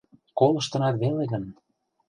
—Колыштынат 0.39 0.95
веле 1.01 1.23
гын... 1.31 1.43